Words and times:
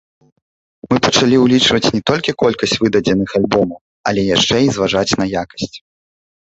Мы 0.93 0.97
пачалі 1.07 1.35
ўлічваць 1.41 1.91
не 1.97 2.01
толькі 2.11 2.37
колькасць 2.45 2.75
выдадзеных 2.87 3.29
альбомаў, 3.43 3.79
але 4.09 4.21
яшчэ 4.35 4.55
і 4.67 4.77
зважаць 4.81 5.17
на 5.25 5.33
якасць. 5.43 5.77